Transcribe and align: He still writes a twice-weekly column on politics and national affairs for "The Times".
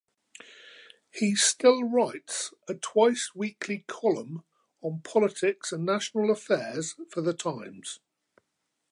He 1.11 1.35
still 1.35 1.83
writes 1.83 2.55
a 2.67 2.73
twice-weekly 2.73 3.83
column 3.85 4.43
on 4.81 5.01
politics 5.01 5.71
and 5.71 5.85
national 5.85 6.31
affairs 6.31 6.95
for 7.11 7.21
"The 7.21 7.35
Times". 7.35 7.99